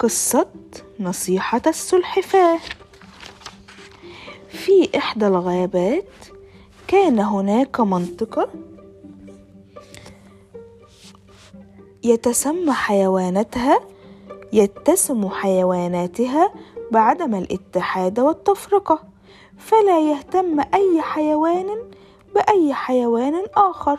قصة 0.00 0.46
نصيحة 1.00 1.62
السلحفاة 1.66 2.58
في 4.48 4.90
إحدى 4.96 5.26
الغابات 5.26 6.08
كان 6.88 7.18
هناك 7.18 7.80
منطقة 7.80 8.48
يتسمى 12.04 12.72
حيواناتها 12.72 13.80
يتسم 14.52 15.28
حيواناتها 15.28 16.52
بعدم 16.90 17.34
الاتحاد 17.34 18.20
والتفرقة 18.20 19.02
فلا 19.58 20.00
يهتم 20.00 20.60
أي 20.60 21.02
حيوان 21.02 21.90
بأي 22.34 22.74
حيوان 22.74 23.46
آخر 23.56 23.98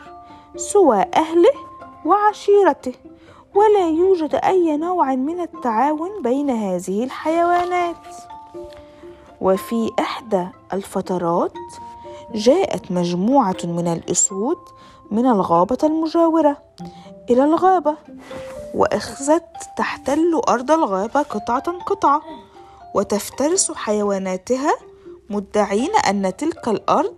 سوى 0.56 1.04
أهله 1.14 1.54
وعشيرته. 2.04 2.92
ولا 3.54 3.88
يوجد 3.88 4.34
أي 4.34 4.76
نوع 4.76 5.14
من 5.14 5.40
التعاون 5.40 6.22
بين 6.22 6.50
هذه 6.50 7.04
الحيوانات. 7.04 7.96
وفي 9.40 9.90
إحدى 9.98 10.46
الفترات 10.72 11.52
جاءت 12.34 12.92
مجموعة 12.92 13.56
من 13.64 13.88
الأسود 13.88 14.58
من 15.10 15.26
الغابة 15.26 15.78
المجاورة 15.82 16.56
إلى 17.30 17.44
الغابة 17.44 17.96
وأخذت 18.74 19.44
تحتل 19.76 20.40
أرض 20.48 20.70
الغابة 20.70 21.22
قطعة 21.22 21.78
قطعة 21.78 22.22
وتفترس 22.94 23.72
حيواناتها 23.72 24.74
مدعين 25.30 25.90
أن 26.08 26.36
تلك 26.36 26.68
الأرض 26.68 27.16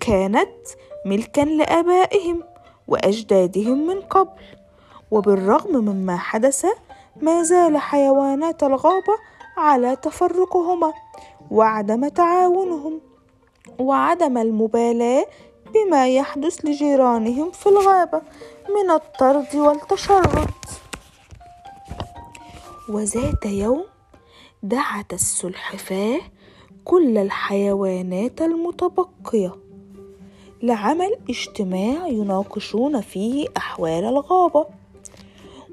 كانت 0.00 0.56
ملكا 1.06 1.40
لآبائهم 1.40 2.42
وأجدادهم 2.88 3.86
من 3.86 4.00
قبل. 4.00 4.30
وبالرغم 5.12 5.76
مما 5.76 6.16
حدث 6.16 6.66
ما 7.20 7.42
زال 7.42 7.76
حيوانات 7.76 8.62
الغابة 8.62 9.14
على 9.56 9.96
تفرقهما 9.96 10.92
وعدم 11.50 12.08
تعاونهم 12.08 13.00
وعدم 13.78 14.38
المبالاة 14.38 15.26
بما 15.74 16.08
يحدث 16.08 16.64
لجيرانهم 16.64 17.50
في 17.50 17.66
الغابة 17.68 18.22
من 18.68 18.90
الطرد 18.90 19.56
والتشرد. 19.56 20.50
وذات 22.88 23.46
يوم 23.46 23.84
دعت 24.62 25.12
السلحفاة 25.12 26.20
كل 26.84 27.18
الحيوانات 27.18 28.42
المتبقية. 28.42 29.52
لعمل 30.62 31.16
اجتماع 31.30 32.08
يناقشون 32.08 33.00
فيه 33.00 33.46
أحوال 33.56 34.04
الغابة. 34.04 34.81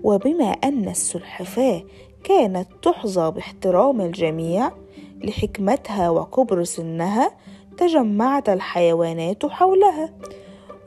وبما 0.03 0.45
أن 0.45 0.89
السلحفاة 0.89 1.83
كانت 2.23 2.67
تحظى 2.81 3.31
باحترام 3.31 4.02
الجميع 4.02 4.72
لحكمتها 5.23 6.09
وكبر 6.09 6.64
سنها 6.64 7.31
تجمعت 7.78 8.50
الحيوانات 8.50 9.45
حولها. 9.45 10.09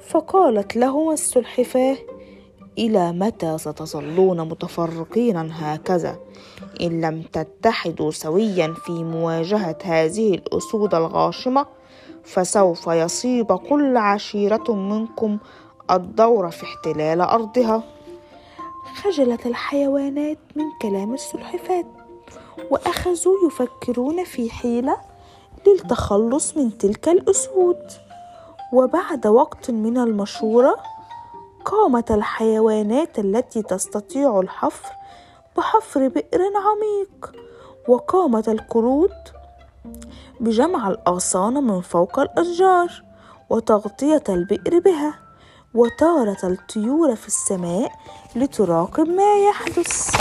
فقالت 0.06 0.77
لهما 0.77 1.12
السلحفاة 1.12 1.96
إلى 2.78 3.12
متى 3.12 3.58
ستظلون 3.58 4.48
متفرقين 4.48 5.36
هكذا؟ 5.36 6.16
إن 6.80 7.00
لم 7.00 7.22
تتحدوا 7.22 8.10
سويا 8.10 8.74
في 8.84 8.92
مواجهة 8.92 9.78
هذه 9.84 10.34
الأسود 10.34 10.94
الغاشمه 10.94 11.66
فسوف 12.24 12.86
يصيب 12.86 13.52
كل 13.56 13.96
عشيرة 13.96 14.72
منكم 14.74 15.38
الدور 15.90 16.50
في 16.50 16.62
احتلال 16.62 17.20
أرضها. 17.20 17.83
خجلت 18.86 19.47
الحيوانات 19.47 20.38
من 20.56 20.64
كلام 20.83 21.14
السلحفاة 21.14 21.84
وأخذوا 22.70 23.46
يفكرون 23.46 24.24
في 24.24 24.51
حيلة 24.51 24.96
للتخلص 25.67 26.57
من 26.57 26.79
تلك 26.79 27.08
الأسود. 27.08 27.86
وبعد 28.73 29.27
وقت 29.27 29.70
من 29.70 29.98
المشورة 29.98 30.77
قامت 31.64 32.11
الحيوانات 32.11 33.18
التي 33.18 33.62
تستطيع 33.62 34.40
الحفر 34.40 34.92
بحفر 35.57 36.08
بئر 36.08 36.40
عميق. 36.40 37.33
وقامت 37.89 38.48
القرود 38.48 39.14
بجمع 40.40 40.89
الاغصان 40.89 41.55
من 41.55 41.80
فوق 41.80 42.18
الأشجار 42.18 43.02
وتغطية 43.51 44.23
البئر 44.28 44.78
بها. 44.78 45.14
وطارت 45.74 46.44
الطيور 46.44 47.16
في 47.16 47.27
السماء 47.27 47.92
لتراقب 48.36 49.08
ما 49.08 49.44
يحدث. 49.48 50.14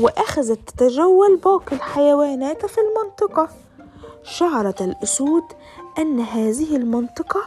وأخذت 0.00 0.70
تتجول 0.70 1.36
باقي 1.36 1.76
الحيوانات 1.76 2.66
في 2.66 2.78
المنطقة. 2.80 3.48
شعرت 4.22 4.82
الأسود 4.82 5.42
أن 5.98 6.20
هذه 6.20 6.76
المنطقة 6.76 7.40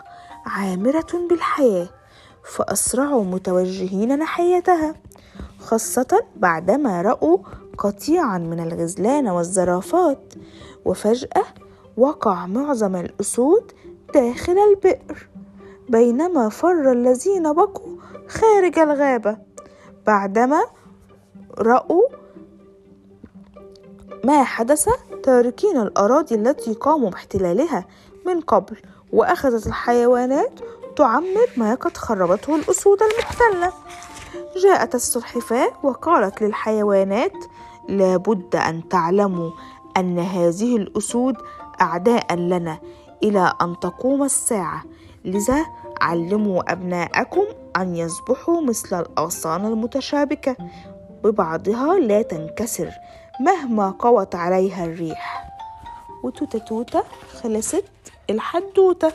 عامرة 0.45 1.27
بالحياة 1.29 1.89
فاسرعوا 2.55 3.23
متوجهين 3.23 4.19
ناحيتها 4.19 4.95
خاصة 5.59 6.23
بعدما 6.35 7.01
رأوا 7.01 7.37
قطيعا 7.77 8.37
من 8.37 8.59
الغزلان 8.59 9.27
والزرافات. 9.27 10.33
وفجأة 10.85 11.43
وقع 11.97 12.45
معظم 12.45 12.95
الأسود 12.95 13.71
داخل 14.13 14.57
البئر. 14.69 15.27
بينما 15.93 16.49
فر 16.49 16.91
الذين 16.91 17.53
بقوا 17.53 17.97
خارج 18.27 18.79
الغابة 18.79 19.37
بعدما 20.07 20.63
رأوا 21.57 22.03
ما 24.23 24.43
حدث 24.43 24.89
تاركين 25.23 25.77
الأراضي 25.77 26.35
التي 26.35 26.73
قاموا 26.73 27.09
باحتلالها 27.09 27.85
من 28.25 28.41
قبل 28.41 28.77
وأخذت 29.13 29.67
الحيوانات 29.67 30.59
تعمر 30.95 31.47
ما 31.57 31.75
قد 31.75 31.97
خربته 31.97 32.55
الأسود 32.55 32.97
المحتلة. 33.01 33.73
جاءت 34.63 34.95
السلحفاة 34.95 35.71
وقالت 35.83 36.41
للحيوانات 36.41 37.33
لابد 37.89 38.55
أن 38.55 38.89
تعلموا 38.89 39.51
أن 39.97 40.19
هذه 40.19 40.77
الأسود 40.77 41.35
أعداء 41.81 42.35
لنا 42.35 42.79
إلى 43.23 43.53
أن 43.61 43.79
تقوم 43.79 44.23
الساعة 44.23 44.83
لذا 45.25 45.65
علموا 46.03 46.71
أبناءكم 46.71 47.45
أن 47.77 47.95
يصبحوا 47.95 48.61
مثل 48.61 48.99
الأغصان 48.99 49.65
المتشابكة 49.65 50.55
ببعضها 51.23 51.99
لا 51.99 52.21
تنكسر 52.21 52.89
مهما 53.39 53.89
قوت 53.99 54.35
عليها 54.35 54.85
الريح. 54.85 55.49
وتوتة 56.23 56.59
توتة 56.59 57.03
خلصت 57.41 57.85
الحدوتة. 58.29 59.11